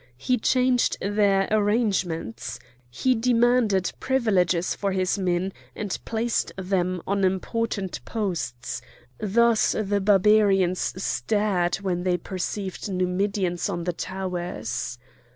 [0.17, 2.57] He changed their arrangements.
[2.89, 8.81] He demanded privileges for his men, and placed them on important posts;
[9.19, 14.97] thus the Barbarians stared when they perceived Numidians on the towers.